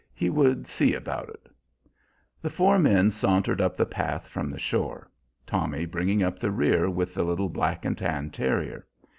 [0.15, 1.47] He would see about it.
[2.41, 5.11] The four men sauntered up the path from the shore,
[5.45, 8.87] Tommy bringing up the rear with the little black and tan terrier.